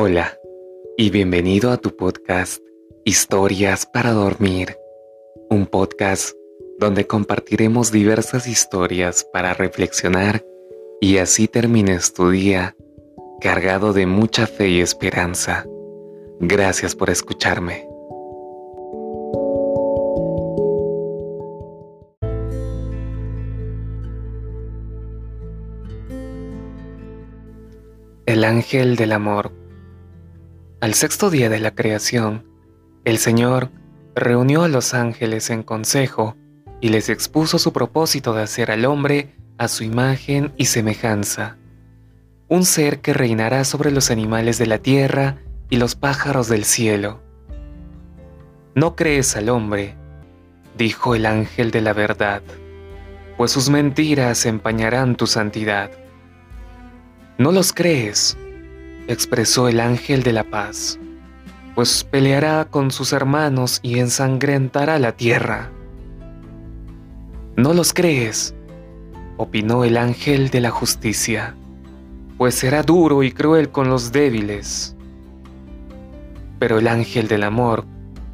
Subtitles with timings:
[0.00, 0.38] Hola
[0.96, 2.62] y bienvenido a tu podcast
[3.04, 4.76] Historias para Dormir,
[5.50, 6.36] un podcast
[6.78, 10.44] donde compartiremos diversas historias para reflexionar
[11.00, 12.76] y así termines tu día
[13.40, 15.66] cargado de mucha fe y esperanza.
[16.38, 17.88] Gracias por escucharme.
[28.26, 29.50] El ángel del amor.
[30.80, 32.44] Al sexto día de la creación,
[33.04, 33.72] el Señor
[34.14, 36.36] reunió a los ángeles en consejo
[36.80, 41.56] y les expuso su propósito de hacer al hombre a su imagen y semejanza,
[42.46, 45.38] un ser que reinará sobre los animales de la tierra
[45.68, 47.22] y los pájaros del cielo.
[48.76, 49.96] No crees al hombre,
[50.76, 52.42] dijo el ángel de la verdad,
[53.36, 55.90] pues sus mentiras empañarán tu santidad.
[57.36, 58.38] No los crees,
[59.08, 60.98] expresó el ángel de la paz,
[61.74, 65.70] pues peleará con sus hermanos y ensangrentará la tierra.
[67.56, 68.54] No los crees,
[69.38, 71.54] opinó el ángel de la justicia,
[72.36, 74.94] pues será duro y cruel con los débiles.
[76.58, 77.84] Pero el ángel del amor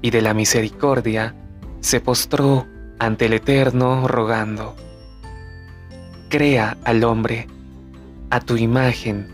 [0.03, 1.35] y de la misericordia
[1.81, 2.67] se postró
[2.99, 4.75] ante el Eterno rogando,
[6.31, 7.47] Crea al hombre
[8.31, 9.34] a tu imagen,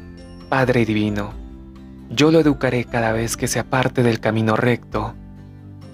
[0.51, 1.33] Padre Divino.
[2.11, 5.15] Yo lo educaré cada vez que se aparte del camino recto.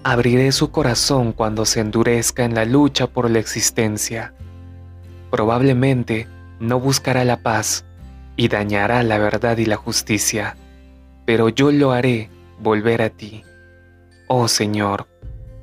[0.02, 4.32] Abriré su corazón cuando se endurezca en la lucha por la existencia.
[5.30, 6.26] Probablemente
[6.58, 7.84] no buscará la paz
[8.34, 10.56] y dañará la verdad y la justicia,
[11.26, 13.42] pero yo lo haré volver a ti.
[14.26, 15.06] Oh Señor,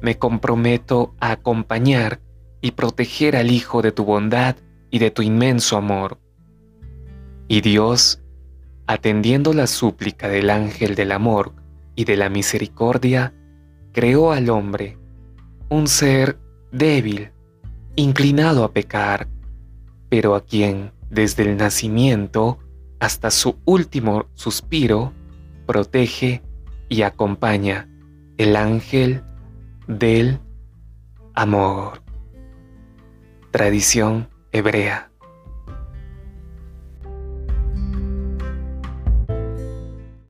[0.01, 2.19] me comprometo a acompañar
[2.61, 4.55] y proteger al Hijo de tu bondad
[4.91, 6.19] y de tu inmenso amor.
[7.47, 8.22] Y Dios,
[8.87, 11.53] atendiendo la súplica del ángel del amor
[11.95, 13.33] y de la misericordia,
[13.91, 14.97] creó al hombre,
[15.69, 16.37] un ser
[16.71, 17.31] débil,
[17.95, 19.27] inclinado a pecar,
[20.09, 22.59] pero a quien, desde el nacimiento
[22.99, 25.13] hasta su último suspiro,
[25.65, 26.41] protege
[26.89, 27.89] y acompaña
[28.37, 29.23] el ángel
[29.87, 30.39] del
[31.33, 32.01] amor.
[33.51, 35.12] Tradición hebrea.